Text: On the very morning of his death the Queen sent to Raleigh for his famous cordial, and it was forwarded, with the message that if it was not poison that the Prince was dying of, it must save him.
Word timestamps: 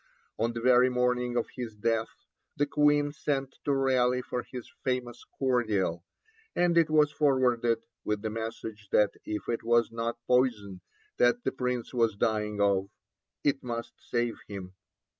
On 0.39 0.53
the 0.53 0.61
very 0.61 0.89
morning 0.89 1.37
of 1.37 1.45
his 1.55 1.75
death 1.75 2.15
the 2.57 2.65
Queen 2.65 3.11
sent 3.11 3.57
to 3.65 3.71
Raleigh 3.71 4.23
for 4.23 4.41
his 4.41 4.67
famous 4.83 5.23
cordial, 5.37 6.03
and 6.55 6.75
it 6.75 6.89
was 6.89 7.11
forwarded, 7.11 7.83
with 8.03 8.23
the 8.23 8.31
message 8.31 8.87
that 8.91 9.11
if 9.25 9.47
it 9.47 9.61
was 9.63 9.91
not 9.91 10.17
poison 10.25 10.81
that 11.17 11.43
the 11.43 11.51
Prince 11.51 11.93
was 11.93 12.15
dying 12.15 12.59
of, 12.59 12.89
it 13.43 13.61
must 13.63 13.93
save 13.99 14.39
him. 14.47 14.73